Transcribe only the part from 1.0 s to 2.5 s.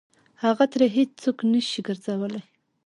څوک نه شي ګرځولی.